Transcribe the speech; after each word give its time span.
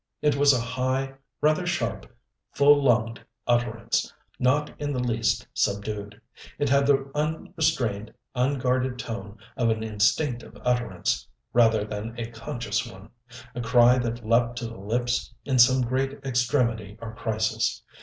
It 0.19 0.35
was 0.35 0.51
a 0.51 0.59
high, 0.59 1.13
rather 1.41 1.67
sharp, 1.67 2.07
full 2.53 2.81
lunged 2.83 3.23
utterance, 3.45 4.11
not 4.39 4.71
in 4.81 4.93
the 4.93 4.99
least 4.99 5.45
subdued. 5.53 6.19
It 6.57 6.69
had 6.69 6.87
the 6.87 7.11
unrestrained, 7.13 8.11
unguarded 8.33 8.97
tone 8.97 9.37
of 9.55 9.69
an 9.69 9.83
instinctive 9.83 10.57
utterance, 10.65 11.27
rather 11.53 11.85
than 11.85 12.19
a 12.19 12.31
conscious 12.31 12.83
one 12.87 13.11
a 13.53 13.61
cry 13.61 13.99
that 13.99 14.25
leaped 14.27 14.55
to 14.55 14.67
the 14.67 14.75
lips 14.79 15.31
in 15.45 15.59
some 15.59 15.81
great 15.83 16.13
extremity 16.25 16.97
or 16.99 17.13
crisis. 17.13 17.83